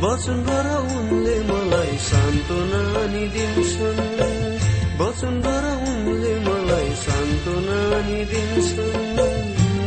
वचनद्वार 0.00 0.66
उनले 0.80 1.40
मलाई 1.40 1.98
सान्त्वनानी 1.98 3.28
दिन्छन्। 3.28 3.98
वचनद्वार 5.00 5.64
उनले 5.88 6.40
मलाई 6.40 6.94
सान्त्वनानी 6.94 8.24
दिन्छन्। 8.24 9.16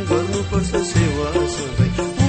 गर्नुपर्छ 0.10 0.76
सेवा 0.76 1.48
सधैँ। 1.48 2.23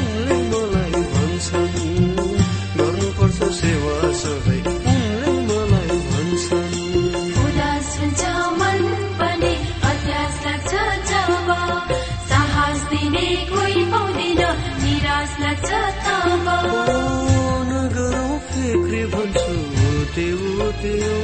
त्यो 20.17 21.24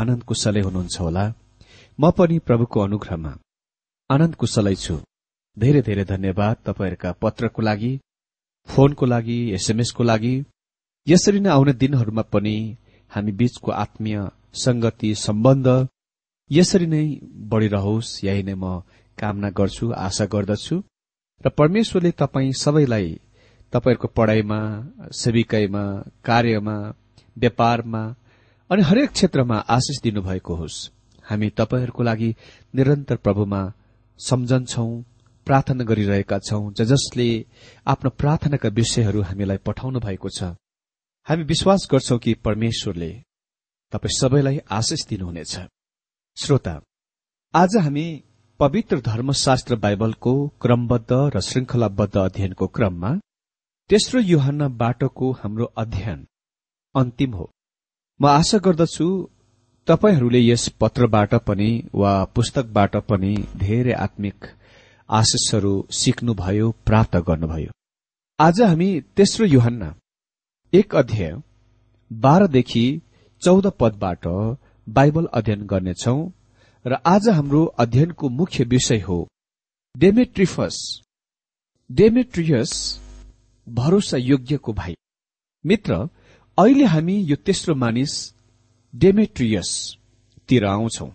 आनन्द 0.00 0.22
कुशलै 0.28 0.62
हुनुहुन्छ 0.66 0.96
होला? 1.00 1.24
म 1.98 2.10
पनि 2.18 2.36
प्रभुको 2.46 2.78
अनुग्रहमा 2.80 3.32
आनन्द 4.10 4.34
कुशलै 4.40 4.74
छु। 4.84 4.96
धेरै 5.56 5.80
धेरै 5.88 6.04
धन्यवाद 6.12 6.56
तपाईँहरूका 6.66 7.10
पत्रको 7.22 7.60
लागि 7.68 7.92
फोनको 8.68 9.04
लागि 9.06 9.38
एसएमएसको 9.56 10.02
लागि। 10.10 10.34
यसरी 11.06 11.40
नै 11.40 11.50
आउने 11.50 11.72
दिनहरूमा 11.82 12.24
पनि 12.32 12.56
हामी 13.10 13.32
बीचको 13.40 13.70
आत्मीय 13.84 14.18
संगति 14.64 15.10
सम्बन्ध 15.26 15.68
यसरी 16.50 16.86
नै 16.86 17.04
बढ़िरहोस् 17.50 18.10
यही 18.24 18.42
नै 18.48 18.54
म 18.54 18.64
कामना 19.18 19.50
गर्छु 19.58 19.84
आशा 20.06 20.24
गर्दछु। 20.34 20.76
र 21.40 21.48
परमेश्वरले 21.58 22.10
तपाईँ 22.20 22.52
सबैलाई 22.62 23.08
तपाईँहरूको 23.72 24.08
पढ़ाइमा 24.16 24.60
सेविकाईमा 25.12 25.84
कार्यमा 26.24 26.76
व्यापारमा 27.36 28.02
अनि 28.70 28.82
हरेक 28.82 29.10
क्षेत्रमा 29.10 29.56
आशिष 29.68 30.00
दिनुभएको 30.02 30.54
होस्। 30.54 30.76
हामी 31.24 31.48
तपाईँहरूको 31.50 32.02
लागि 32.02 32.34
निरन्तर 32.74 33.16
प्रभुमा 33.16 33.60
सम्झन्छौ 34.20 34.86
प्रार्थना 35.46 35.84
गरिरहेका 35.84 36.38
छौं 36.38 36.72
ज 36.72 36.82
जसले 36.82 37.28
आफ्नो 37.86 38.10
प्रार्थनाका 38.10 38.68
विषयहरू 38.68 39.22
हामीलाई 39.22 39.56
पठाउनु 39.56 40.00
भएको 40.00 40.28
छ। 40.28 40.42
हामी 41.26 41.44
विश्वास 41.44 41.88
गर्छौं 41.90 42.18
कि 42.18 42.34
परमेश्वरले 42.34 43.10
तपाईँ 43.92 44.16
सबैलाई 44.18 44.58
आशिष 44.70 45.06
दिनुहुनेछ। 45.06 45.54
श्रोता 46.36 46.74
आज 47.54 47.76
हामी 47.76 48.06
पवित्र 48.60 49.00
धर्मशास्त्र 49.00 49.76
बाइबलको 49.76 50.32
क्रमबद्ध 50.62 51.12
र 51.34 51.40
श्रृंखलाबद्ध 51.40 52.16
अध्ययनको 52.18 52.66
क्रममा 52.66 53.10
तेस्रो 53.90 54.20
युहन्ना 54.20 54.68
बाटोको 54.68 55.32
हाम्रो 55.32 55.64
अध्ययन 55.76 56.26
अन्तिम 56.94 57.34
हो। 57.34 57.50
म 58.20 58.26
आशा 58.26 58.58
गर्दछु 58.58 59.06
तपाईँहरूले 59.88 60.40
यस 60.40 60.68
पत्रबाट 60.80 61.34
पनि 61.46 61.70
वा 61.94 62.12
पुस्तकबाट 62.34 62.96
पनि 63.08 63.32
धेरै 63.56 63.92
आत्मिक 64.04 64.46
आशिषहरू 65.08 65.72
सिक्नुभयो 65.92 66.70
प्राप्त 66.86 67.16
गर्नुभयो। 67.28 67.70
आज 68.38 68.62
हामी 68.62 68.88
तेस्रो 69.16 69.46
युहन्ना 69.46 69.90
एक 70.72 70.94
अध्याय 70.94 71.34
बाह्रदेखि 72.10 72.86
चौध 73.42 73.66
पदबाट 73.80 74.26
बाइबल 74.86 75.26
अध्ययन 75.32 75.66
गर्नेछौ 75.66 76.18
र 76.84 77.02
आज 77.06 77.28
हाम्रो 77.28 77.64
अध्ययनको 77.78 78.28
मुख्य 78.40 78.64
विषय 78.64 79.00
हो 79.00 79.18
डेमेट्रिफस। 79.94 80.76
डेमेट्रियस 81.90 82.72
भरोसा 83.66 84.16
योग्यको 84.16 84.72
भाइ। 84.72 84.94
मित्र 85.64 86.06
अहिले 86.58 86.84
हामी 86.84 87.16
यो 87.20 87.36
तेस्रो 87.36 87.74
मानिस 87.74 88.34
डेमेट्रियस 88.94 89.96
तिर 90.48 90.64
आउँछौ। 90.64 91.12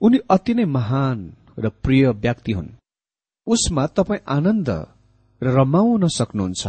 उनी 0.00 0.18
अति 0.30 0.54
नै 0.54 0.64
महान 0.64 1.36
र 1.58 1.68
प्रिय 1.68 2.08
व्यक्ति 2.08 2.52
हुन्। 2.52 2.68
उसमा 3.46 3.86
तपाईँ 3.86 4.20
आनन्द 4.28 4.70
र 5.42 5.52
रमाउन 5.60 6.08
सक्नुहुन्छ। 6.08 6.68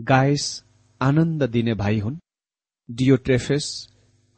गायस 0.00 0.64
आनन्द 1.02 1.42
दिने 1.42 1.74
भाइ 1.74 1.98
हुन्। 1.98 2.16
डियोट्रेफेस 2.90 3.88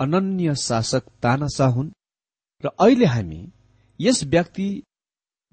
अनन्य 0.00 0.54
शासक 0.54 1.02
तानासा 1.22 1.66
हुन्। 1.66 1.90
र 2.64 2.68
अहिले 2.68 3.04
हामी 3.04 3.48
यस 4.00 4.24
व्यक्ति 4.24 4.82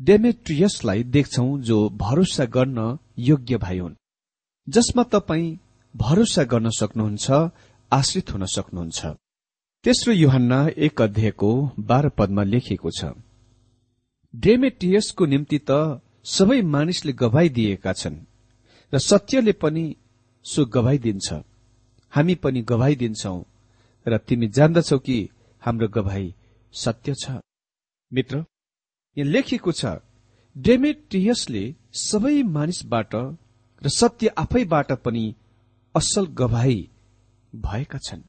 डेमेट्रियसलाई 0.01 1.03
देख्छौ 1.03 1.57
जो 1.59 1.89
भरोसा 1.89 2.45
गर्न 2.45 2.97
योग्य 3.19 3.57
भाइ 3.57 3.79
हुन्। 3.79 3.95
जसमा 4.69 5.03
तपाईँ 5.03 5.66
भरोसा 5.97 6.43
गर्न 6.43 6.69
सक्नुहुन्छ 6.69 7.27
आश्रित 7.91 8.31
हुन 8.33 8.45
सक्नुहुन्छ। 8.47 9.05
तेस्रो 9.85 10.13
युहन्ना 10.13 10.59
एक 10.77 11.01
अध्यायको 11.01 11.49
बाह्र 11.89 12.09
पदमा 12.17 12.43
लेखिएको 12.43 12.89
छ। 12.91 13.05
डेमेट्रियसको 14.33 15.25
निम्ति 15.25 15.59
त 15.69 15.71
सबै 16.25 16.61
मानिसले 16.73 17.13
गवाई 17.13 17.49
दिएका 17.49 17.93
छन् 17.93 18.17
र 18.93 18.97
सत्यले 18.99 19.53
पनि 19.53 19.85
सो 20.45 20.65
गवाई 20.65 20.97
दिन्छ। 20.97 21.27
हामी 22.13 22.35
पनि 22.35 22.61
गवाई 22.61 22.95
दिन्छौ 22.95 23.37
र 24.05 24.17
तिमी 24.17 24.47
जान्दछौ 24.47 24.97
कि 24.99 25.17
हाम्रो 25.61 25.87
गवाई 25.87 26.33
सत्य 26.73 27.13
छ। 27.13 27.41
मित्र 28.11 28.43
यहाँ 29.17 29.31
लेखिएको 29.31 29.71
छ 29.71 29.97
डेमेट्रियसले 30.55 31.63
सबै 32.03 32.37
मानिसबाट 32.55 33.11
र 33.81 33.89
सत्य 33.89 34.27
आफैबाट 34.37 34.91
पनि 35.05 35.25
असल 35.97 36.25
गवाई 36.39 36.79
भएका 37.55 37.97
छन्। 37.97 38.21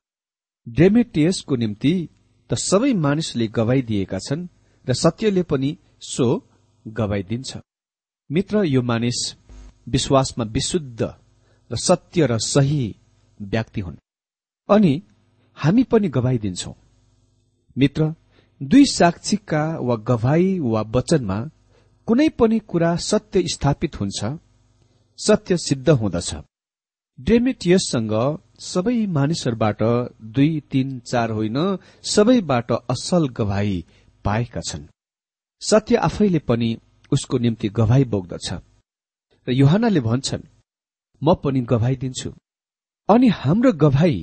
डेमेट्रियसको 0.67 1.57
निम्ति 1.57 1.95
त 2.51 2.55
सबै 2.55 2.93
मानिसले 3.07 3.47
गवाई 3.49 3.83
दिएका 3.83 4.19
छन् 4.19 4.49
र 4.87 4.93
सत्यले 4.95 5.43
पनि 5.43 5.71
सो 6.01 6.27
गवाई 6.87 7.23
दिन्छ। 7.23 7.51
मित्र 8.31 8.63
यो 8.65 8.83
मानिस 8.83 9.19
विश्वासमा 9.89 10.45
विशुद्ध 10.45 11.03
र 11.71 11.77
सत्य 11.77 12.27
र 12.27 12.39
सही 12.47 12.85
व्यक्ति 13.41 13.81
हुन्। 13.81 13.97
अनि 14.69 14.95
हामी 15.57 15.83
पनि 15.83 16.09
गवाई 16.09 16.39
दिन्छौ। 16.39 16.75
मित्र 17.77 18.15
दुई 18.61 18.85
साक्षीका 18.85 19.63
वा 19.79 19.97
गवाई 20.11 20.59
वा 20.59 20.81
वचनमा 20.95 21.39
कुनै 22.09 22.29
पनि 22.29 22.59
कुरा 22.71 22.97
सत्य 23.11 23.43
स्थापित 23.55 24.01
हुन्छ 24.01 24.21
सत्य 25.19 25.57
सिद्ध 25.57 25.89
हुँदछ। 25.91 26.35
डेमेटियससँग 27.19 28.13
सबै 28.63 29.07
मानिसहरूबाट 29.07 29.81
दुई 30.35 30.51
तीन 30.71 30.99
चार 31.01 31.31
होइन 31.31 31.57
सबैबाट 32.05 32.71
असल 32.73 33.29
गवाई 33.39 33.73
पाएका 34.25 34.61
छन्। 34.61 34.87
सत्य 35.63 35.97
आफैले 36.09 36.39
पनि 36.49 36.71
उसको 37.13 37.39
निम्ति 37.39 37.69
गवाई 37.69 38.05
बोक्दछ। 38.05 38.49
र 39.47 39.53
युहानले 39.53 40.01
भन्छन् 40.01 40.49
म 41.23 41.35
पनि 41.35 41.61
गवाई 41.73 41.97
दिन्छु। 41.97 42.31
अनि 43.09 43.29
हाम्रो 43.41 43.73
गवाई 43.85 44.17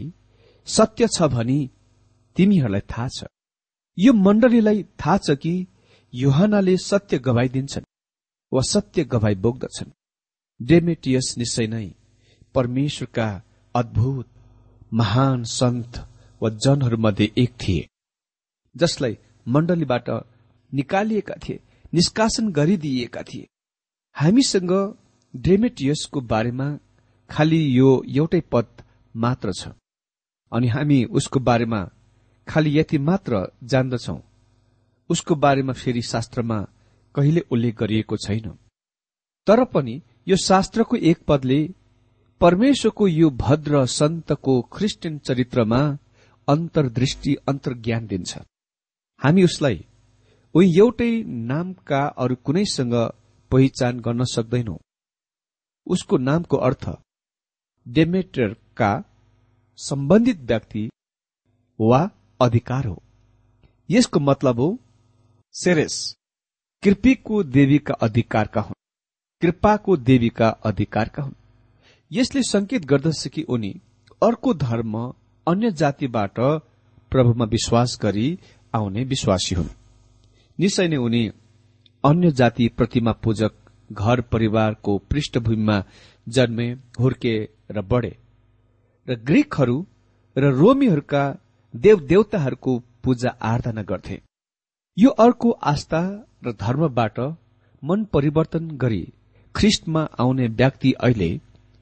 सत्य 0.68 1.08
छ 1.08 1.28
भनी 1.28 1.60
तिमीहरूलाई 2.36 2.82
थाहा 2.92 3.08
छ। 3.08 3.24
यो 3.98 4.14
मण्डलीलाई 4.26 4.84
थाहा 5.02 5.18
छ 5.18 5.36
कि 5.44 5.54
युहानाले 6.14 6.78
सत्य 6.78 7.20
गवाई 7.20 7.50
दिन्छन् 7.50 7.90
वा 8.52 8.62
सत्य 8.72 9.04
गवाई 9.04 9.36
बोक्दछन्। 9.36 9.96
डेमेटियस 10.60 11.34
निश्चय 11.38 11.68
नै 11.68 11.88
परमेश्वरका 12.56 13.28
अद्भुत 13.76 14.28
महान 14.94 15.44
सन्त 15.52 15.98
वा 16.42 16.50
जनहरूमध्ये 16.66 17.32
एक 17.38 17.54
थिए 17.62 17.88
जसलाई 18.76 19.18
मण्डलीबाट 19.48 20.10
निकालिएका 20.72 21.36
थिए 21.44 21.60
निष्कासन 21.94 22.52
गरिदिएका 22.52 23.22
थिए। 23.24 23.48
हामीसँग 24.16 24.72
ड्रेमेटियसको 25.34 26.22
बारेमा 26.32 26.68
खालि 27.30 27.60
यो 27.78 27.90
एउटै 28.16 28.42
पद 28.52 28.84
मात्र 29.16 29.52
छ 29.60 29.68
अनि 30.52 30.68
हामी 30.68 31.04
उसको 31.18 31.40
बारेमा 31.40 31.80
खालि 32.48 32.78
यति 32.80 32.98
मात्र 33.00 33.46
जान्दछौ। 33.64 34.18
उसको 35.10 35.36
बारेमा 35.36 35.74
फेरि 35.74 36.02
शास्त्रमा 36.02 36.60
कहिले 37.16 37.42
उल्लेख 37.52 37.76
गरिएको 37.78 38.18
छैन। 38.18 38.48
तर 39.48 39.64
पनि 39.66 40.02
यो 40.28 40.36
शास्त्रको 40.46 40.96
एक 41.12 41.24
पदले 41.28 41.60
परमेश्वरको 42.42 43.08
यो 43.08 43.30
भद्र 43.30 43.86
सन्तको 43.86 44.62
ख्रिस्टियन 44.74 45.18
चरित्रमा 45.18 45.82
अन्तर्दृष्टि 46.48 47.36
अन्तर्ज्ञान 47.50 48.08
दिन्छ। 48.08 48.38
हामी 49.22 49.44
उसलाई 49.44 49.86
उही 50.56 50.68
एउटै 50.78 51.12
नामका 51.28 52.02
अरू 52.18 52.36
कुनैसँग 52.36 52.94
पहिचान 53.52 54.00
गर्न 54.00 54.24
सक्दैनौ। 54.24 54.78
उसको 55.88 56.18
नामको 56.18 56.58
अर्थ 56.58 56.90
डेमेटरका 57.88 58.92
सम्बन्धित 59.80 60.40
व्यक्ति 60.42 60.90
वा 61.80 62.02
अधिकार 62.42 62.86
हो। 62.86 63.02
यसको 63.90 64.20
मतलब 64.20 64.60
हो 64.60 64.70
सेरेस 65.56 65.96
कृपीको 66.84 67.44
देवीका 67.44 67.94
अधिकारका 67.94 68.62
हुन्। 68.62 68.82
कृपाको 69.42 69.98
देवीका 69.98 70.50
अधिकारका 70.66 71.24
हुन्। 71.24 71.36
यसले 72.12 72.42
संकेत 72.42 72.86
गर्दछ 72.86 73.28
कि 73.28 73.42
उनी 73.44 73.82
अर्को 74.24 74.54
धर्म 74.54 74.94
अन्य 75.48 75.72
जातिबाट 75.72 76.40
प्रभुमा 77.12 77.46
विश्वास 77.46 77.98
गरी 78.02 78.28
आउने 78.74 79.04
विश्वासी 79.04 79.56
हुन्। 79.56 79.68
निश्चय 80.60 80.88
नै 80.88 80.98
उनी 80.98 81.32
अन्य 82.04 82.32
जाति 82.32 82.68
प्रतिमा 82.68 83.12
पूजक 83.12 83.52
घर 83.92 84.22
परिवारको 84.22 84.98
पृष्ठभूमिमा 84.98 85.84
जन्मे 86.30 86.68
हुर्के 87.00 87.50
र 87.72 87.82
बढे। 87.82 88.18
र 89.08 89.16
ग्रीकहरू 89.16 89.86
र 90.38 90.52
रोमीहरूका 90.52 91.24
देवदेवताहरूको 91.76 92.80
पूजा 93.04 93.30
आराधना 93.42 93.82
गर्थे। 93.82 94.22
यो 94.98 95.10
अर्को 95.10 95.52
आस्था 95.64 96.02
र 96.46 96.52
धर्मबाट 96.52 97.20
मन 97.84 98.04
परिवर्तन 98.04 98.68
गरी 98.78 99.04
ख्रिस्टमा 99.56 100.02
आउने 100.20 100.48
व्यक्ति 100.48 100.92
अहिले 100.92 101.30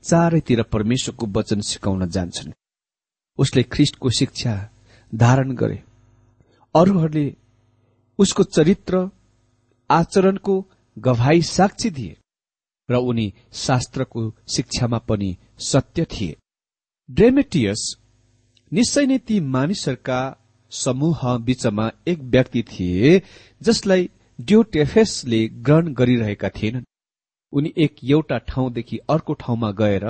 चारैतिर 0.04 0.62
परमेश्वरको 0.64 1.26
वचन 1.36 1.62
सिकाउन 1.62 2.10
जान्छन्। 2.10 2.52
उसले 3.40 3.64
ख्रिस्टको 3.64 4.10
शिक्षा 4.10 4.54
धारण 5.12 5.52
गरे। 5.56 5.84
अरूहरूले 6.76 7.28
उसको 8.20 8.44
चरित्र 8.46 9.10
आचरणको 9.90 10.56
गवाई 10.98 11.42
साक्षी 11.42 11.90
दिए 11.90 12.18
र 12.90 12.96
उनी 13.02 13.34
शास्त्रको 13.54 14.22
शिक्षामा 14.56 14.98
पनि 14.98 15.36
सत्य 15.60 16.06
थिए। 16.06 16.36
ड्रेमेटियस 17.10 17.82
निश्चय 18.72 19.06
नै 19.06 19.18
ती 19.18 19.40
मानिसहरूका 19.40 20.20
समूह 20.72 21.38
बीचमा 21.38 21.90
एक 22.08 22.20
व्यक्ति 22.34 22.64
थिए 22.64 23.22
जसलाई 23.62 24.10
ड्योटेफेसले 24.40 25.48
ग्रहण 25.66 25.94
गरिरहेका 25.94 26.50
थिएनन्। 26.50 26.86
उनी 27.54 27.74
एक 27.78 27.96
एउटा 28.04 28.38
ठाउँदेखि 28.50 28.98
अर्को 29.10 29.34
ठाउँमा 29.34 29.72
गएर 29.72 30.06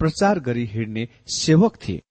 प्रचार 0.00 0.38
गरी 0.40 0.64
हिँड्ने 0.66 1.08
सेवक 1.34 1.76
थिए। 1.76 2.02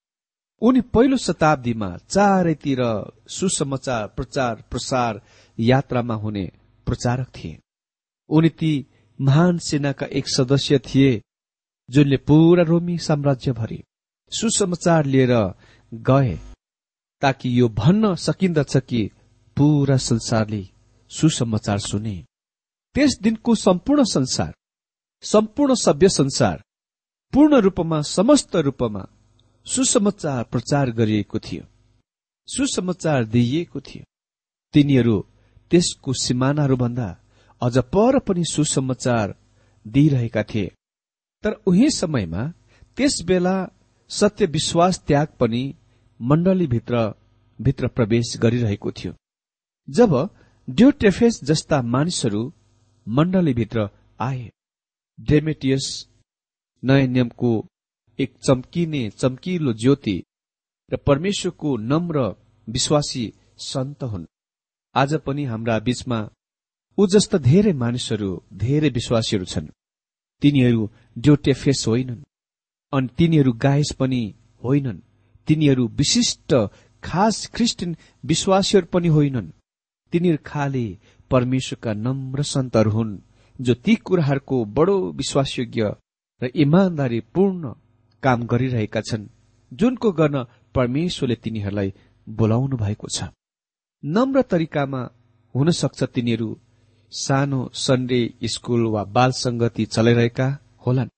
उनी 0.62 0.80
पहिलो 0.94 1.16
शताब्दीमा 1.16 1.96
चारैतिर 2.08 2.80
सुसमाचार 3.28 4.06
प्रचार 4.16 4.62
प्रसार 4.70 5.20
यात्रामा 5.58 6.14
हुने 6.14 6.44
प्रचारक 6.86 7.28
थिए। 7.36 7.58
उनी 8.30 8.48
ती 8.48 8.72
महान 9.18 9.58
सेनाका 9.58 10.06
एक 10.06 10.28
सदस्य 10.28 10.78
थिए 10.78 11.20
जुनले 11.88 12.16
पूरा 12.16 12.62
रोमी 12.62 12.96
साम्राज्यभरि 12.98 13.82
सुसमाचार 14.32 15.04
लिएर 15.04 15.32
गए 15.92 16.38
ताकि 17.22 17.60
यो 17.60 17.68
भन्न 17.68 18.14
सकिन्दछ 18.16 18.76
कि 18.88 19.10
पूरा 19.56 19.96
संसारले 19.96 20.62
सुसमाचार 21.10 21.78
सुने। 21.78 22.16
त्यस 22.94 23.18
दिनको 23.22 23.54
सम्पूर्ण 23.54 24.04
संसार 24.04 24.54
सम्पूर्ण 25.22 25.74
सभ्य 25.74 26.08
संसार 26.08 26.62
पूर्ण 27.32 27.56
रूपमा 27.56 28.00
समस्त 28.02 28.56
रूपमा 28.56 29.06
सुसमाचार 29.66 30.44
प्रचार 30.44 30.90
गरिएको 30.90 31.38
थियो 31.38 31.64
सुसमाचार 32.48 33.24
दिइएको 33.24 33.80
थियो। 33.80 34.04
तिनीहरू 34.74 35.16
त्यसको 35.70 36.12
सिमानाहरूभन्दा 36.12 37.08
अझ 37.62 37.78
पर 37.78 38.18
पनि 38.18 38.44
सुसमाचार 38.44 39.34
दिइरहेका 39.86 40.42
थिए। 40.42 40.72
तर 41.44 41.52
उही 41.66 41.90
समयमा 41.90 42.42
त्यस 42.96 43.20
बेला 43.26 43.56
सत्य 44.10 44.46
विश्वास 44.46 44.98
त्याग 45.06 45.26
पनि 45.40 45.62
मण्डलीभित्र 46.20 47.14
भित्र 47.58 47.88
प्रवेश 47.88 48.36
गरिरहेको 48.36 48.92
थियो। 48.92 49.12
जब 49.88 50.12
ड्योटेफेस 50.70 51.40
जस्ता 51.44 51.82
मानिसहरू 51.82 52.42
मण्डलीभित्र 53.08 53.88
आए 54.20 54.50
डेमेटियस 55.28 55.86
नयाँ 56.82 57.06
नियमको 57.06 57.52
एक 58.18 58.34
चम्किने 58.46 59.02
चम्किलो 59.10 59.72
ज्योति 59.72 60.16
र 60.90 60.96
परमेश्वरको 60.96 61.76
नम्र 61.76 62.18
विश्वासी 62.68 63.24
सन्त 63.58 64.02
हुन्। 64.02 64.26
आज 64.94 65.14
पनि 65.26 65.44
हाम्रा 65.44 65.78
बीचमा 65.78 66.18
ऊ 66.98 67.06
जस्ता 67.06 67.38
धेरै 67.38 67.72
मानिसहरू 67.72 68.30
धेरै 68.54 68.88
विश्वासीहरू 68.88 69.44
छन्। 69.44 69.68
तिनीहरू 70.42 70.90
ड्योटेफेस 71.18 71.84
होइनन् 71.88 72.22
अनि 72.92 73.08
तिनीहरू 73.18 73.52
गायस 73.52 73.92
पनि 73.98 74.22
होइनन्। 74.64 74.98
तिनीहरू 75.48 75.86
विशिष्ट 75.88 76.54
खास 77.04 77.46
ख्रिस्टियन 77.54 77.96
विश्वासीहरू 78.24 78.86
पनि 78.86 79.08
होइनन्। 79.08 79.52
तिनीहरू 80.12 80.38
खाले 80.46 80.86
परमेश्वरका 81.30 81.92
नम्र 82.06 82.42
सन्तहरू 82.42 82.90
हुन्। 82.90 83.18
जो 83.60 83.74
ती 83.74 83.94
कुराहरूको 83.96 84.64
बडो 84.64 84.96
विश्वासयोग्य 85.12 85.96
र 86.42 86.50
इमान्दारी 86.54 87.20
पूर्ण 87.34 87.72
काम 88.22 88.46
गरिरहेका 88.46 89.00
छन् 89.00 89.28
जुनको 89.72 90.12
गर्न 90.12 90.44
परमेश्वरले 90.74 91.36
तिनीहरूलाई 91.36 91.92
बोलाउनु 92.28 92.76
भएको 92.76 93.08
छ। 93.08 93.22
नम्र 94.04 94.42
तरिकामा 94.42 95.02
हुन 95.54 95.70
सक्छ 95.70 96.02
तिनीहरू 96.04 96.48
सानो 97.12 97.60
सन्डे 97.74 98.20
स्कूल 98.44 98.86
वा 98.86 99.04
बाल 99.04 99.30
संगति 99.32 99.84
चलाइरहेका 99.84 100.46
होलान्। 100.86 101.10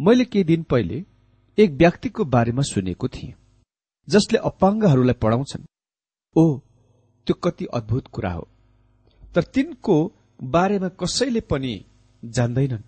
मैले 0.00 0.24
केही 0.24 0.44
दिन 0.44 0.62
पहिले 0.62 1.04
एक 1.58 1.70
व्यक्तिको 1.72 2.24
बारेमा 2.24 2.62
सुनेको 2.62 3.08
थिएँ 3.08 3.34
जसले 4.08 4.38
अपाङ्गहरूलाई 4.38 5.14
पढाउँछन्। 5.14 5.64
ओ 6.36 6.44
त्यो 7.26 7.34
कति 7.34 7.64
अद्भुत 7.64 8.06
कुरा 8.06 8.32
हो। 8.32 8.48
तर 9.34 9.42
तिनको 9.42 9.96
बारेमा 10.42 10.88
कसैले 10.88 11.40
पनि 11.40 11.84
जान्दैनन्। 12.24 12.82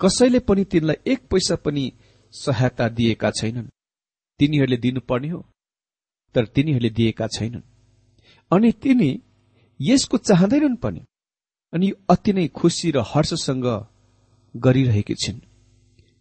कसैले 0.00 0.38
पनि 0.38 0.64
तिनलाई 0.64 1.12
एक 1.12 1.18
पैसा 1.18 1.56
पनि 1.56 1.92
सहायता 2.32 2.88
दिएका 2.88 3.30
छैनन्। 3.30 3.66
तिनीहरूले 4.38 4.76
दिनुपर्ने 4.76 5.28
हो 5.28 5.46
तर 6.34 6.46
तिनीहरूले 6.46 6.90
दिएका 6.90 7.26
छैनन्। 7.26 7.62
अनि 8.52 8.72
तिनी 8.72 9.22
यसको 9.80 10.16
चाहँदैनन् 10.18 10.76
पनि। 10.76 11.00
अनि 11.72 11.92
अति 12.10 12.32
नै 12.32 12.48
खुसी 12.48 12.90
र 12.90 12.98
हर्षसँग 13.06 13.86
गरिरहेकी 14.56 15.14
छिन्। 15.14 15.40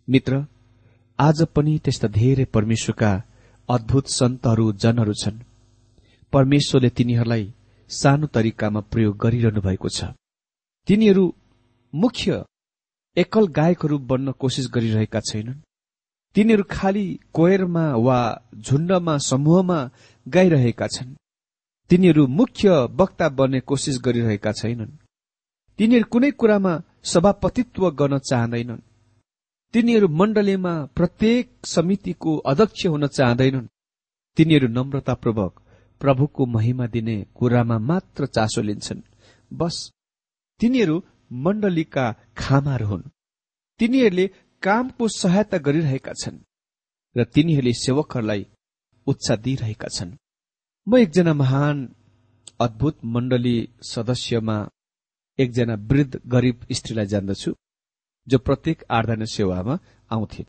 मित्र 0.10 0.46
आज 1.20 1.46
पनि 1.56 1.80
त्यस्ता 1.80 2.08
धेरै 2.08 2.46
परमेश्वरका 2.46 3.24
अद्भुत 3.70 4.08
सन्तहरू 4.08 4.74
जनहरू 4.74 5.14
छन्। 5.14 5.40
परमेश्वरले 6.34 6.90
तिनीहरूलाई 6.90 7.54
सानो 7.90 8.28
तरिकामा 8.28 8.80
प्रयोग 8.80 9.18
गरिरहनु 9.18 9.62
भएको 9.62 9.90
छ। 9.90 10.04
तिनीहरू 10.88 11.34
मुख्य 11.96 12.46
एकल 13.18 13.48
गायकहरू 13.48 13.98
बन्न 13.98 14.32
कोसिस 14.32 14.68
गरिरहेका 14.74 15.20
छैनन्। 15.20 15.62
तिनीहरू 16.36 16.64
खालि 16.72 17.20
कोयरमा 17.34 17.96
वा 17.96 18.42
झुण्डमा 18.56 19.18
समूहमा 19.18 19.90
गाइरहेका 20.28 20.88
छन्। 20.88 21.16
तिनीहरू 21.90 22.28
मुख्य 22.28 22.70
वक्ता 22.70 23.30
बन्ने 23.30 23.60
कोसिस 23.60 24.00
गरिरहेका 24.06 24.52
छैनन्। 24.52 24.98
तिनीहरू 25.78 26.06
कुनै 26.12 26.32
कुरामा 26.32 26.82
सभापतित्व 27.04 27.90
गर्न 27.92 28.18
चाहँदैनन्। 28.20 28.82
तिनीहरू 29.74 30.08
मण्डलीमा 30.08 30.86
प्रत्येक 30.96 31.52
समितिको 31.66 32.38
अध्यक्ष 32.38 32.86
हुन 32.86 33.08
चाहँदैनन्। 33.08 33.68
तिनीहरू 34.38 34.68
नम्रतापूर्वक 34.68 35.62
प्रभुको 36.00 36.46
महिमा 36.46 36.88
दिने 36.88 37.26
कुरामा 37.36 37.78
मात्र 37.80 38.26
चासो 38.26 38.62
लिन्छन्। 38.62 39.02
बस। 39.54 39.92
तिनीहरू 40.60 40.96
मण्डलीका 41.44 42.06
खामाहरू 42.38 42.86
हुन्। 42.86 43.10
तिनीहरूले 43.80 44.26
कामको 44.64 45.08
सहायता 45.22 45.58
गरिरहेका 45.68 46.14
छन् 46.22 46.40
र 47.16 47.24
तिनीहरूले 47.34 47.74
सेवकहरूलाई 47.86 48.42
उत्साह 49.08 49.38
दिइरहेका 49.46 49.90
छन्। 49.96 50.18
म 50.88 50.92
एकजना 50.98 51.34
महान 51.34 51.78
अद्भुत 52.60 52.96
मण्डली 53.06 53.58
सदस्यमा 53.84 54.58
एकजना 55.40 55.76
वृद्ध 55.90 56.14
गरिब 56.26 56.58
स्त्रीलाई 56.72 57.06
जान्दछु 57.06 57.52
जो 58.28 58.38
प्रत्येक 58.38 58.78
आराधना 58.90 59.26
सेवामा 59.36 59.76
आउँथे 60.12 60.44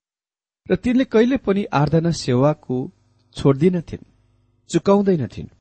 र 0.66 0.76
तिनले 0.76 1.04
कहिले 1.04 1.36
पनि 1.46 1.62
आराधना 1.72 2.10
सेवाको 2.24 2.76
छोड्दिनथिन् 3.36 4.10
चुकाउँदैनथिन्। 4.70 5.54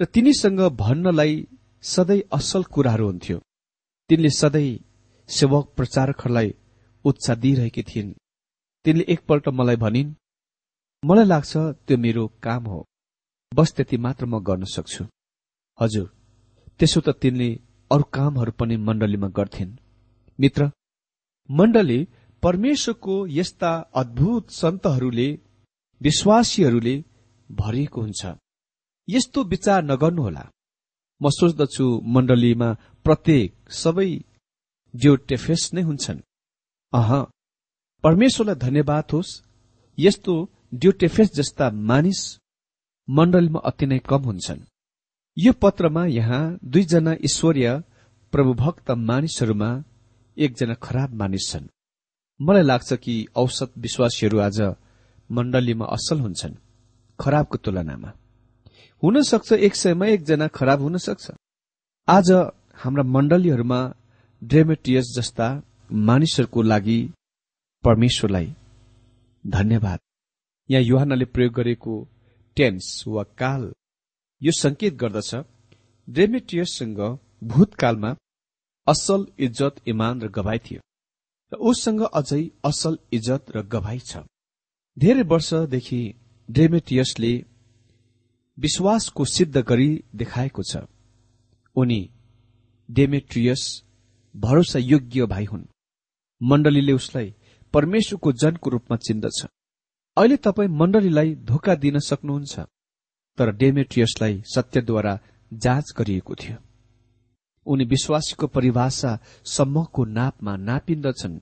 र 0.00 0.04
तिनीसँग 0.04 0.60
भन्नलाई 0.82 1.34
सधैँ 1.84 2.26
असल 2.32 2.62
कुराहरू 2.74 3.06
हुन्थ्यो। 3.06 3.38
तिनले 4.10 4.30
सधैँ 4.30 4.78
सेवक 5.28 5.72
प्रचारकहरूलाई 5.76 6.54
उत्साह 7.04 7.36
दिइरहेकी 7.36 7.82
थिइन्। 7.82 8.12
तिनले 8.84 9.04
एकपल्ट 9.08 9.48
मलाई 9.48 9.76
भनिन् 9.76 10.14
मलाई 11.02 11.24
लाग्छ 11.24 11.52
त्यो 11.86 11.96
मेरो 11.96 12.26
काम 12.42 12.64
हो। 12.64 12.80
बस 13.52 13.72
त्यति 13.72 13.96
मात्र 13.96 14.26
म 14.26 14.42
गर्न 14.42 14.64
सक्छु। 14.64 15.04
हजुर 15.78 16.06
त्यसो 16.78 17.00
त 17.00 17.08
तिनले 17.22 17.48
अरू 17.90 18.04
कामहरू 18.14 18.52
पनि 18.52 18.76
मण्डलीमा 18.76 19.28
गर्थिन्। 19.28 19.78
मित्र 20.38 20.70
मण्डली 21.50 22.00
परमेश्वरको 22.42 23.14
यस्ता 23.38 23.70
अद्भुत 23.94 24.50
सन्तहरूले 24.50 25.28
विश्वासीहरूले 26.00 26.96
भरिएको 27.50 28.00
हुन्छ। 28.00 28.22
यस्तो 29.08 29.44
विचार 29.44 29.82
नगर्नुहोला। 29.82 30.44
म 31.22 31.28
सोच्दछु 31.28 31.86
मण्डलीमा 32.06 32.68
प्रत्येक 33.04 33.72
सबै 33.72 34.10
जियोटेफेस 34.94 35.70
नै 35.74 35.82
हुन्छन्। 35.82 36.20
अह 36.92 37.10
परमेश्वरलाई 38.04 38.54
धन्यवाद 38.54 39.04
होस्। 39.12 39.42
यस्तो 39.98 40.34
ड्युटेफेस 40.74 41.28
जस्ता 41.34 41.70
मानिस 41.70 42.20
मण्डलीमा 43.08 43.60
अति 43.60 43.86
नै 43.86 43.98
कम 43.98 44.22
हुन्छन्। 44.22 44.60
यो 45.36 45.52
पत्रमा 45.52 46.06
यहाँ 46.06 46.58
दुईजना 46.64 47.12
ईश्वरीय 47.24 47.68
प्रभुभक्त 48.32 48.90
मानिसहरूमा 48.90 49.70
एकजना 50.36 50.74
खराब 50.74 51.14
मानिस 51.14 51.44
छन्। 51.50 51.68
मलाई 52.40 52.62
लाग्छ 52.62 52.92
कि 52.92 53.14
औसत 53.36 53.70
विश्वासीहरू 53.78 54.38
आज 54.38 54.60
मण्डलीमा 55.30 55.86
असल 55.86 56.20
हुन्छन्। 56.20 56.54
खराबको 57.20 57.56
तुलनामा। 57.58 58.10
हुन 59.02 59.20
सक्छ 59.22 59.52
एक 59.66 59.74
सयमा 59.76 60.06
एकजना 60.06 60.46
खराब 60.56 60.80
हुन 60.82 60.96
सक्छ 60.98 61.30
आज 62.08 62.30
हाम्रा 62.82 63.02
मण्डलीहरूमा 63.12 63.78
ड्रेमेटियस 64.42 65.06
जस्ता 65.16 65.46
मानिसहरूको 66.08 66.62
लागि 66.62 66.98
परमेश्वरलाई 67.84 68.48
धन्यवाद। 69.44 69.98
यहाँ 70.68 70.82
युहानले 70.82 71.24
प्रयोग 71.34 71.52
गरेको 71.54 71.94
टेन्स 72.56 72.86
वा 73.08 73.22
काल 73.40 73.62
यो 74.42 74.52
संकेत 74.58 74.94
गर्दछ 75.02 75.34
ड्रेमेटियससँग 76.08 77.00
भूतकालमा 77.52 78.14
असल 78.86 79.26
इज्जत 79.46 79.80
इमान 79.88 80.20
र 80.22 80.28
गवाई 80.36 80.58
थियो 80.66 80.80
र 81.52 81.56
उससँग 81.70 82.02
अझै 82.12 82.42
असल 82.64 82.98
इज्जत 83.12 83.56
र 83.56 83.62
गवाई 83.74 83.98
छ। 83.98 84.12
धेरै 84.96 85.24
वर्षदेखि 85.32 86.02
ड्रेमेटियसले 86.48 87.32
विश्वासको 88.60 89.24
सिद्ध 89.24 89.56
गरी 89.56 90.04
देखाएको 90.14 90.62
छ। 90.62 90.76
उनी 91.76 92.00
डेमेट्रियस 92.90 93.62
भरोसा 94.34 94.78
योग्य 94.78 95.26
भाइ 95.26 95.44
हुन्। 95.44 95.64
मण्डलीले 96.40 96.92
उसलाई 96.92 97.34
परमेश्वरको 97.74 98.32
जनको 98.32 98.70
रूपमा 98.70 98.96
चिन्दछ। 98.96 99.46
अहिले 100.16 100.36
तपाईँ 100.36 100.68
मण्डलीलाई 100.68 101.34
धोका 101.34 101.74
दिन 101.74 101.98
सक्नुहुन्छ 101.98 102.60
तर 103.38 103.52
डेमेट्रियसलाई 103.56 104.42
सत्यद्वारा 104.54 105.18
जाँच 105.52 105.92
गरिएको 105.98 106.34
थियो। 106.34 106.56
उनी 107.66 107.84
विश्वासीको 107.84 108.46
परिभाषा 108.46 109.18
सम्मको 109.44 110.04
नापमा 110.04 110.56
नापिन्दछन् 110.56 111.40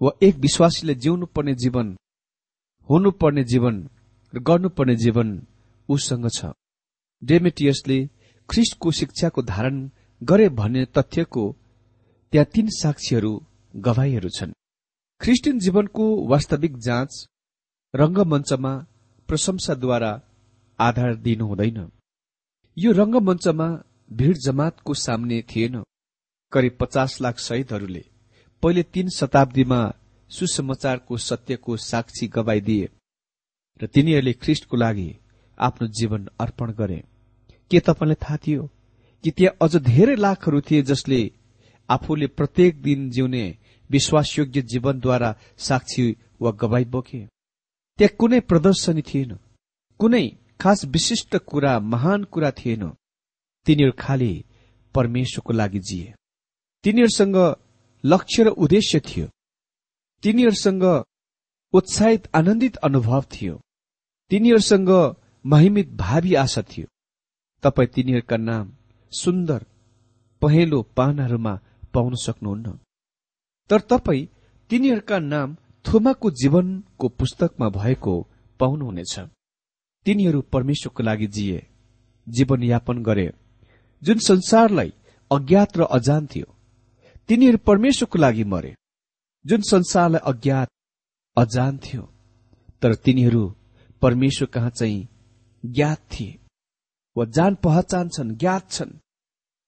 वा 0.00 0.10
एक 0.22 0.36
विश्वासीले 0.36 0.94
जिउनु 0.94 1.26
पर्ने 1.26 1.54
जीवन 1.54 1.96
हुनुपर्ने 2.88 3.44
जीवन 3.44 3.88
र 4.34 4.38
गर्नुपर्ने 4.38 4.96
जीवन 4.96 5.28
उसँग 5.90 6.28
छ। 6.36 6.52
डेमेटियसले 7.22 7.98
ख्रिस्टको 8.48 8.90
शिक्षाको 8.98 9.42
धारण 9.42 9.76
गरे 10.22 10.48
भन्ने 10.58 10.84
तथ्यको 10.96 11.44
त्यहाँ 12.32 12.50
तीन 12.54 12.68
साक्षीहरू 12.72 13.32
गवाईहरू 13.74 14.28
छन्। 14.36 14.52
ख्रिस्टियन 15.20 15.58
जीवनको 15.58 16.04
वास्तविक 16.30 16.76
जाँच 16.86 17.12
रंगमञ्चमा 17.94 18.72
प्रशंसाद्वारा 19.28 20.12
आधार 20.78 21.14
दिनु 21.24 21.46
हुँदैन। 21.46 21.78
यो 22.76 22.92
रंगमञ्चमा 22.92 23.68
भीड़ 24.12 24.36
जमातको 24.36 24.94
सामने 24.94 25.40
थिएन। 25.50 25.82
करिब 26.52 26.76
पचास 26.80 27.20
लाख 27.20 27.38
शहीदहरूले 27.38 28.04
पहिले 28.62 28.82
तीन 28.94 29.08
शताब्दीमा 29.08 29.80
सुसमाचारको 30.30 31.16
सत्यको 31.18 31.76
साक्षी 31.80 32.26
गवाई 32.28 32.60
दिए 32.60 32.88
र 33.80 33.86
तिनीहरूले 33.86 34.32
ख्रिस्टको 34.42 34.76
लागि 34.76 35.08
आफ्नो 35.60 35.88
जीवन 35.88 36.28
अर्पण 36.40 36.72
गरे। 36.72 37.04
के 37.70 37.80
तपाईँलाई 37.80 38.14
थाहा 38.14 38.36
थियो 38.36 38.70
कि 39.24 39.30
त्यहाँ 39.30 39.56
अझ 39.62 39.76
धेरै 39.76 40.16
लाखहरू 40.16 40.60
थिए 40.60 40.82
जसले 40.82 41.30
आफूले 41.88 42.26
प्रत्येक 42.26 42.82
दिन 42.82 43.10
जिउने 43.10 43.58
विश्वासयोग्य 43.90 44.62
जीवनद्वारा 44.62 45.36
साक्षी 45.58 46.16
वा 46.40 46.50
गवाई 46.50 46.84
बोके? 46.84 47.26
त्यहाँ 47.98 48.16
कुनै 48.16 48.40
प्रदर्शनी 48.40 49.02
थिएन। 49.02 49.38
कुनै 49.98 50.28
खास 50.60 50.84
विशिष्ट 50.84 51.36
कुरा 51.36 51.80
महान 51.80 52.24
कुरा 52.24 52.50
थिएन। 52.50 52.92
तिनीहरू 53.66 53.92
खालि 53.98 54.44
परमेश्वरको 54.94 55.52
लागि 55.52 55.78
जिए। 55.78 56.14
तिनीहरूसँग 56.84 57.56
लक्ष्य 58.04 58.42
र 58.44 58.48
उद्देश्य 58.48 59.00
थियो। 59.00 59.26
तिनीहरूसँग 60.22 61.04
उत्साहित 61.72 62.28
आनन्दित 62.34 62.76
अनुभव 62.76 63.24
थियो। 63.32 63.60
तिनीहरूसँग 64.30 65.16
महिमित 65.44 65.92
भावी 65.92 66.34
आशा 66.34 66.62
थियो। 66.62 66.86
तपाईँ 67.62 67.88
तिनीहरूका 67.88 68.36
नाम 68.36 68.72
सुन्दर 69.12 69.64
पहेँलो 70.42 70.82
पानाहरूमा 70.96 71.54
पाउन 71.94 72.14
सक्नुहुन्न। 72.14 72.78
तर 73.70 73.80
तपाईँ 73.80 74.28
तिनीहरूका 74.70 75.18
नाम 75.18 75.56
थुमाको 75.84 76.30
जीवनको 76.30 77.08
पुस्तकमा 77.08 77.68
भएको 77.70 78.14
पाउनुहुनेछ। 78.60 79.18
तिनीहरू 80.06 80.40
परमेश्वरको 80.52 81.02
लागि 81.02 81.26
जिए 81.26 81.66
जीवनयापन 82.26 83.02
गरे। 83.02 83.30
जुन 84.02 84.18
संसारलाई 84.18 84.92
अज्ञात 85.30 85.76
र 85.78 85.82
अजान 85.90 86.26
थियो 86.26 86.48
तिनीहरू 87.28 87.58
परमेश्वरको 87.58 88.18
लागि 88.18 88.44
मरे। 88.44 88.74
जुन 89.44 89.60
संसारलाई 89.62 90.20
अज्ञात 90.26 90.68
अजान 91.36 91.78
थियो 91.78 92.02
तर 92.82 92.94
तिनीहरू 92.94 93.42
परमेश्वर 94.02 94.48
कहाँ 94.48 94.70
चाहिँ 94.70 95.08
ज्ञात 95.64 95.98
थिए 96.12 96.38
वा 97.16 97.24
जान 97.36 97.54
पहचान 97.54 98.08
छन् 98.08 98.36
ज्ञात 98.36 98.70
छन्। 98.70 98.98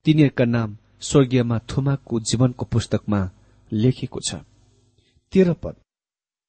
तिनीहरूका 0.06 0.44
नाम 0.44 0.76
स्वर्गीयमा 1.00 1.58
थुमाको 1.70 2.20
जीवनको 2.20 2.64
पुस्तकमा 2.64 3.20
लेखेको 3.72 4.20
छ। 4.20 4.34
तेह्र 5.32 5.52
पद। 5.62 5.74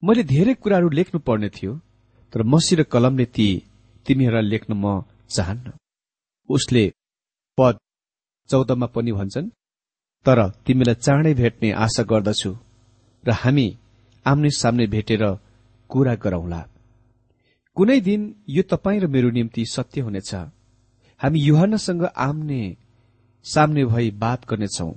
मैले 0.04 0.24
धेरै 0.24 0.54
कुराहरू 0.54 0.90
लेख्नु 0.90 1.20
पर्ने 1.20 1.50
थियो 1.50 1.74
तर 2.34 2.44
मसी 2.44 2.76
र 2.76 2.84
कलमले 2.84 3.26
ती 3.26 3.48
तिमीहरूलाई 4.06 4.50
लेख्न 4.50 4.72
म 4.74 4.86
चाहन्न। 5.30 5.72
उसले 6.50 6.84
पद 7.58 7.80
चौधमा 8.50 8.88
पनि 8.96 9.12
भन्छन् 9.12 9.50
तर 10.26 10.40
तिमीलाई 10.66 10.96
चाँडै 10.96 11.34
भेट्ने 11.34 11.70
आशा 11.86 12.04
गर्दछु 12.04 12.52
र 13.24 13.32
हामी 13.32 13.68
आम्ने 14.26 14.50
सामने 14.50 14.86
भेटेर 14.88 15.24
कुरा 15.90 16.16
गरौंला। 16.16 16.62
कुनै 17.78 18.00
दिन 18.00 18.22
यो 18.48 18.64
तपाईँ 18.64 19.00
र 19.02 19.08
मेरो 19.08 19.30
निम्ति 19.30 19.66
सत्य 19.66 20.02
हुनेछ। 20.02 20.32
हामी 21.22 21.40
युहानसँग 21.40 22.04
आम्ने 22.18 22.62
सामने 23.46 23.86
भई 23.86 24.12
बात 24.24 24.46
गर्नेछौ। 24.50 24.90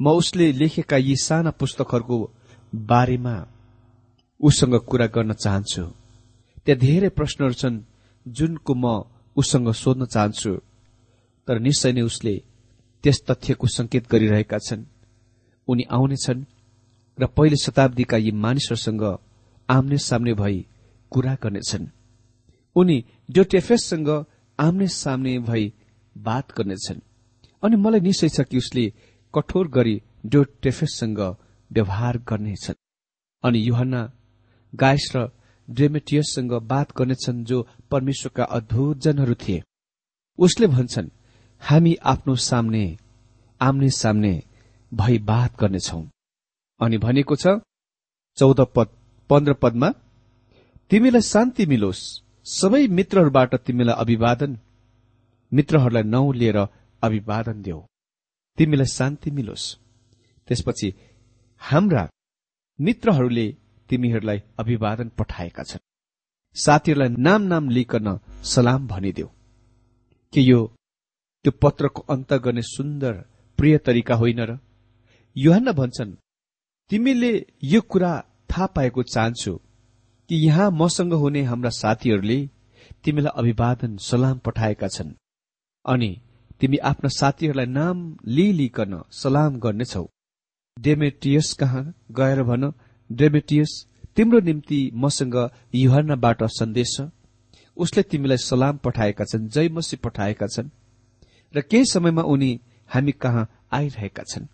म 0.00 0.04
उसले 0.10 0.46
लेखेका 0.52 0.96
यी 0.96 1.16
साना 1.16 1.50
पुस्तकहरूको 1.50 2.16
बारेमा 2.72 3.36
उसँग 4.40 4.74
कुरा 4.88 5.06
गर्न 5.06 5.32
चाहन्छु। 5.34 5.84
त्यहाँ 6.64 6.80
धेरै 6.80 7.08
प्रश्नहरू 7.08 7.54
छन् 7.60 7.84
जुनको 8.26 8.74
म 8.74 8.84
उसँग 9.36 9.68
सोध्न 9.72 10.04
चाहन्छु 10.06 10.52
तर 11.48 11.58
निश्चय 11.60 11.92
नै 11.92 12.02
उसले 12.02 12.34
त्यस 13.04 13.18
तथ्यको 13.28 13.66
संकेत 13.68 14.04
गरिरहेका 14.10 14.58
छन्। 14.58 14.88
उनी 15.68 15.84
आउनेछन् 15.90 16.48
र 17.18 17.26
पहिले 17.26 17.56
शताब्दीका 17.56 18.16
यी 18.16 18.30
मानिसहरूसँग 18.44 19.04
आम्ने 19.68 19.98
सामने 19.98 20.34
भई 20.34 20.58
कुरा 21.14 21.34
गर्नेछन् 21.42 21.86
उनी 22.76 22.96
जोटेफेससँग 23.30 24.08
आम्ने 24.58 24.88
सामने 24.92 25.38
भई 25.48 25.72
बात 26.16 26.52
गर्नेछन् 26.58 27.00
अनि 27.62 27.76
मलाई 27.76 28.00
निश्चय 28.00 28.28
छ 28.28 28.46
कि 28.50 28.58
उसले 28.58 28.84
कठोर 29.34 29.68
गरी 29.68 29.96
डोटेफेससँग 30.26 31.20
व्यवहार 31.70 32.18
गर्नेछन् 32.28 32.82
अनि 33.44 33.58
युहन्ना 33.68 34.02
गायस 34.72 35.10
र 35.16 35.28
ड्रेमेटियससँग 35.68 36.52
बात 36.62 36.92
गर्नेछन् 36.96 37.44
जो 37.44 37.58
परमेश्वरका 37.90 38.44
अद्भुत 38.56 38.98
जनहरू 38.98 39.34
थिए। 39.34 39.62
उसले 40.38 40.66
भन्छन् 40.66 41.08
हामी 41.62 41.94
आफ्नो 42.04 42.34
सामने 42.34 42.84
आम्ने 43.60 43.90
सामने 43.90 44.32
भई 44.92 45.18
बात 45.18 45.60
गर्नेछौ। 45.60 46.00
अनि 46.80 46.98
भनेको 46.98 47.36
छ 47.36 47.46
चौध 48.38 48.60
पद 48.76 48.88
पन्ध्र 49.30 49.52
पदमा 49.54 49.92
तिमीलाई 50.90 51.20
शान्ति 51.22 51.64
मिलोस्। 51.66 52.02
सबै 52.46 52.86
मित्रहरूबाट 52.88 53.54
तिमीलाई 53.66 53.96
अभिवादन। 53.98 54.58
मित्रहरूलाई 55.52 56.02
नौ 56.02 56.32
लिएर 56.32 56.58
अभिवादन 57.02 57.62
देऊ। 57.62 57.80
तिमीलाई 58.58 58.86
शान्ति 58.86 59.30
मिलोस्। 59.30 59.64
त्यसपछि 60.48 60.88
हाम्रा 61.62 62.02
मित्रहरूले 62.78 63.46
तिमीहरूलाई 63.90 64.42
अभिवादन 64.58 65.08
पठाएका 65.18 65.62
छन्। 65.62 65.84
साथीहरूलाई 66.56 67.08
नाम 67.18 67.42
नाम 67.42 67.68
लिकन 67.68 68.08
सलाम 68.44 68.86
भनिदेऊ 68.86 69.28
के 70.32 70.40
यो 70.40 70.60
त्यो 71.44 71.52
पत्रको 71.62 72.00
अन्त 72.12 72.32
गर्ने 72.34 72.62
सुन्दर 72.62 73.12
प्रिय 73.58 73.78
तरिका 73.78 74.14
होइन 74.14 74.40
र? 74.40 74.58
युहान 75.36 75.72
भन्छन् 75.72 76.12
तिमीले 76.90 77.32
यो 77.64 77.80
कुरा 77.80 78.12
थाहा 78.50 78.66
पाएको 78.66 79.02
चाहन्छु। 79.02 79.52
कि 80.30 80.36
यहाँ 80.36 80.70
मसँग 80.70 81.12
हुने 81.12 81.42
हाम्रा 81.42 81.70
साथीहरूले 81.70 82.38
तिमीलाई 83.04 83.32
अभिवादन 83.36 83.96
सलाम 83.96 84.38
पठाएका 84.38 84.88
छन्। 84.88 85.12
अनि 85.84 86.20
तिमी 86.60 86.76
आफ्ना 86.76 87.08
साथीहरूलाई 87.08 87.66
नाम 87.66 88.16
लिइलिकन 88.26 89.02
सलाम 89.10 89.58
गर्नेछौ। 89.58 90.06
डेमेटियस 90.76 91.52
कहाँ 91.52 91.94
गएर 92.10 92.42
भन? 92.42 92.72
डेमेटियस 93.12 93.86
तिम्रो 94.16 94.40
निम्ति 94.40 94.90
मसँग 94.94 95.50
युहन्नाबाट 95.74 96.42
सन्देश 96.42 96.96
छ। 96.96 97.08
उसले 97.76 98.02
तिमीलाई 98.02 98.36
सलाम 98.36 98.76
पठाएका 98.76 99.24
छन् 99.24 99.48
जय 99.48 99.68
मसी 99.68 99.96
पठाएका 99.96 100.46
छन्। 100.46 100.70
र 101.54 101.60
केही 101.60 101.84
समयमा 101.84 102.22
उनी 102.22 102.60
हामी 102.88 103.12
कहाँ 103.12 103.48
आइरहेका 103.72 104.22
छन्। 104.22 104.46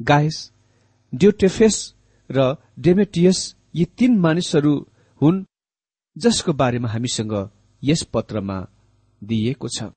गायस 0.00 0.52
ड्युटेफेस 1.14 1.94
र 2.30 2.56
डेमेटियस 2.78 3.56
यी 3.74 3.84
तीन 3.98 4.18
मानिसहरू 4.18 4.74
हुन् 5.20 5.44
जसको 6.16 6.52
बारेमा 6.52 6.88
हामीसँग 6.88 7.34
यस 7.82 8.02
पत्रमा 8.14 8.56
दिइएको 9.22 9.68
छ। 9.68 9.90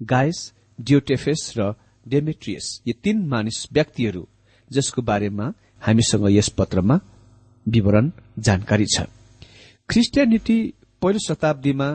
गायस 0.00 0.38
ड्युटेफेस 0.80 1.42
र 1.58 1.74
डेमेट्रियस 2.06 2.66
यी 2.86 2.92
तीन 3.04 3.26
मानिस 3.28 3.66
व्यक्तिहरू 3.72 4.26
जसको 4.70 5.02
बारेमा 5.02 5.46
हामीसँग 5.82 6.26
यस 6.30 6.48
पत्रमा 6.48 7.00
विवरण 7.66 8.10
जानकारी 8.38 8.86
छ। 8.86 9.06
ख्रिस्टियानिटी 9.88 10.58
पहिलो 11.02 11.18
शताब्दीमा 11.18 11.88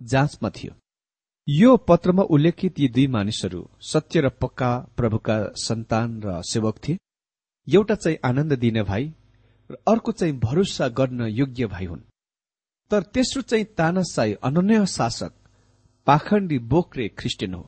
जाँचमा 0.00 0.50
थियो। 0.50 0.72
यो 1.48 1.76
पत्रमा 1.88 2.22
उल्लेखित 2.22 2.80
यी 2.80 2.88
दुई 2.88 3.06
मानिसहरू 3.06 3.60
सत्य 3.82 4.20
र 4.20 4.28
पक्का 4.40 4.70
प्रभुका 4.96 5.36
सन्तान 5.56 6.20
र 6.24 6.42
सेवक 6.42 6.76
थिए। 6.78 6.98
एउटा 7.68 7.94
चाहिँ 7.94 8.18
आनन्द 8.24 8.52
दिने 8.58 8.82
भाइ 8.82 9.12
र 9.70 9.76
अर्को 9.88 10.12
चाहिँ 10.12 10.38
भरोसा 10.38 10.88
गर्न 10.88 11.20
योग्य 11.20 11.66
भाइ 11.66 11.84
हुन्। 11.84 12.00
तर 12.90 13.02
तेस्रो 13.02 13.42
चाहिँ 13.42 13.64
तानासाई 13.64 14.32
अनन्य 14.32 14.86
शासक 14.86 15.32
पाखण्डी 16.06 16.58
बोक्रे 16.58 17.08
ख्रिस्टियन 17.08 17.54
हो। 17.54 17.66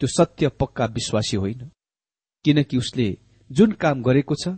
त्यो 0.00 0.06
सत्य 0.06 0.48
पक्का 0.48 0.84
विश्वासी 0.86 1.36
होइन। 1.36 1.70
किनकि 2.44 2.76
उसले 2.78 3.18
जुन 3.52 3.72
काम 3.72 4.02
गरेको 4.02 4.34
छ 4.34 4.48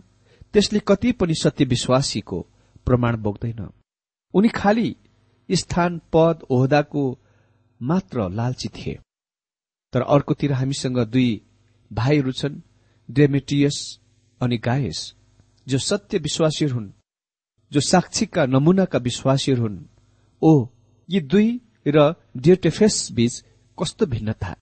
त्यसले 0.53 0.79
कति 0.87 1.11
पनि 1.11 1.33
सत्य 1.33 1.65
विश्वासीको 1.65 2.41
प्रमाण 2.85 3.17
बोक्दैन। 3.17 3.69
उनी 4.33 4.49
खालि 4.49 4.95
स्थान 5.51 6.01
पद 6.13 6.39
ओहदाको 6.49 7.19
मात्र 7.81 8.29
लालची 8.29 8.69
थिए। 8.69 8.99
तर 9.93 10.01
अर्कोतिर 10.01 10.51
हामीसँग 10.53 10.99
दुई 10.99 11.41
भाइहरू 11.93 12.31
छन् 12.31 12.61
डेमेटियस 13.11 13.99
अनि 14.41 14.57
गायस। 14.57 15.16
जो 15.67 15.77
सत्य 15.77 16.17
विश्वासीहरू 16.17 16.75
हुन् 16.75 16.89
जो 17.71 17.79
साक्षीका 17.79 18.45
नमुनाका 18.45 18.99
विश्वासीहरू 18.99 19.61
हुन् 19.61 19.77
ओ 20.41 20.67
यी 21.09 21.19
दुई 21.21 21.61
र 21.87 22.13
डियोटेफेस 22.37 23.11
बीच 23.11 23.43
कस्तो 23.77 24.05
भिन्नता? 24.05 24.55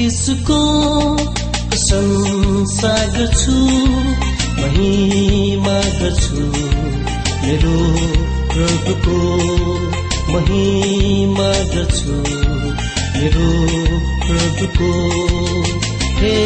यसको 0.00 0.58
प्रशंसा 1.68 2.92
गर्छु 3.14 3.56
महिमा 4.60 5.76
गर्छु। 5.98 6.44
मेरो 7.42 7.76
प्रभुको 8.52 9.18
महिमा 10.32 11.50
गर्छु। 11.74 12.16
मेरो 13.16 13.48
प्रभुको 14.26 14.92
हे 16.20 16.36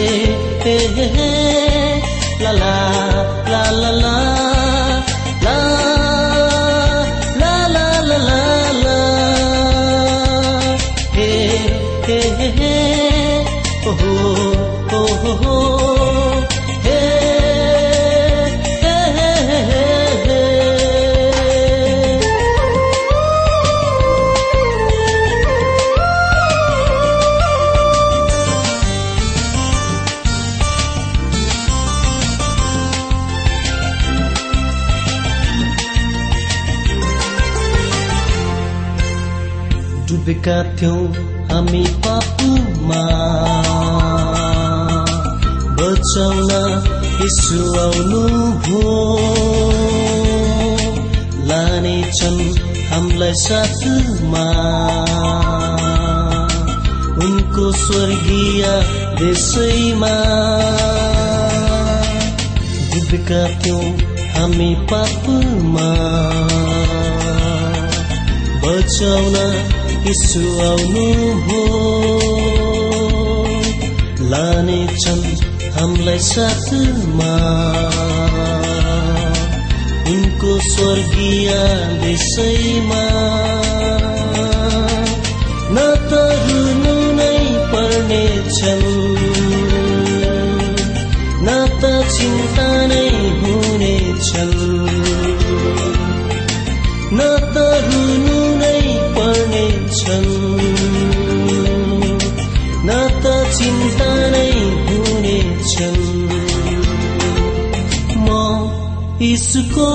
हे 0.65 0.77
हे 0.97 1.31
ला 2.43 2.53
ला 2.53 3.65
ला 3.81 3.91
ला 4.03 4.17
ला। 5.45 5.94
Dudbeka 40.25 40.57
thiong 40.79 41.13
हामी 41.55 41.87
पापमा। 42.07 43.03
बचाउन 45.77 46.51
यसो 47.23 47.81
आउनु 47.81 48.53
भो 48.53 48.81
लानेछन् 51.45 52.59
हामीलाई 52.93 53.33
साथमा। 53.35 54.47
उनको 57.25 57.73
स्वर्गीय 57.73 58.65
देशैमा। 59.19 60.15
डुबेका 62.95 63.49
थियौँ 63.49 63.99
हामी 64.37 64.75
पापमा। 64.75 65.89
बचाउन 68.63 69.35
यसो 70.07 70.71
आउनु 70.71 71.33
हो। 71.41 71.85
लानेछन् 74.21 75.25
हामीलाई 75.73 76.19
साथमा। 76.19 77.33
उनको 80.11 80.59
स्वर्गीय 80.61 81.51
देशैमा। 82.03 83.05
न 85.71 85.77
त 86.11 86.13
रुनु 86.49 87.13
नै 87.13 87.39
पर्नेछन् 87.73 89.24
यीशुको 109.55 109.89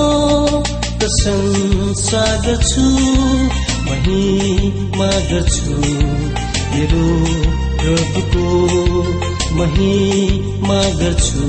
प्रशंसा 0.98 2.20
गर्छु 2.44 2.84
महिमा 3.88 5.08
गर्छु 5.30 5.74
मेरो 6.70 7.02
प्रभुको 7.82 8.46
महिमा 9.58 10.80
गर्छु 11.02 11.44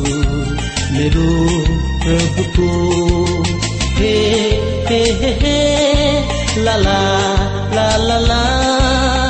मेरो 0.97 1.29
प्रभुको 2.03 2.69
हे 4.01 4.13
हे 4.91 5.01
हे 5.43 5.57
ला 6.65 6.75
ला 6.85 7.01
ला 7.75 8.19
ला। 8.29 9.20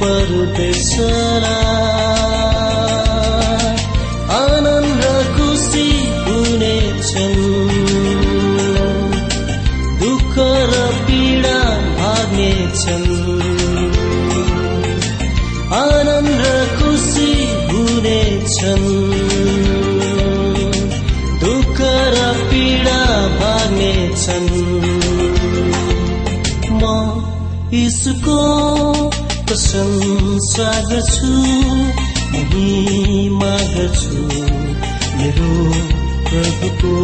परदेशरा 0.00 1.56
सागछु 30.58 31.26
मही 32.32 33.28
मागछु। 33.30 34.22
मेरो 35.18 35.50
प्रभुको 36.28 36.94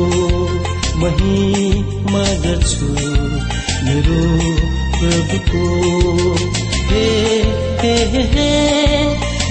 मही 1.01 1.83
मागछु। 2.13 2.89
मेरो 3.87 4.19
प्रभुको 4.99 5.65
हे 6.91 7.07
हे 7.83 7.95
हे 8.35 8.51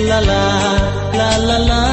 ला 0.10 0.20
ला 0.20 1.38
ला 1.38 1.58
ला 1.58 1.93